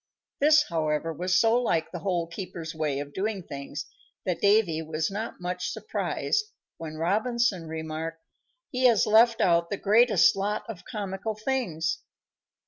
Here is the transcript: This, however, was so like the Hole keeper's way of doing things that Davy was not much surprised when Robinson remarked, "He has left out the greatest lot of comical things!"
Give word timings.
This, 0.39 0.63
however, 0.67 1.13
was 1.13 1.37
so 1.39 1.61
like 1.61 1.91
the 1.91 1.99
Hole 1.99 2.25
keeper's 2.25 2.73
way 2.73 2.97
of 2.97 3.13
doing 3.13 3.43
things 3.43 3.85
that 4.25 4.41
Davy 4.41 4.81
was 4.81 5.11
not 5.11 5.39
much 5.39 5.69
surprised 5.69 6.45
when 6.77 6.97
Robinson 6.97 7.67
remarked, 7.67 8.25
"He 8.71 8.85
has 8.85 9.05
left 9.05 9.41
out 9.41 9.69
the 9.69 9.77
greatest 9.77 10.35
lot 10.35 10.67
of 10.67 10.85
comical 10.85 11.35
things!" 11.35 11.99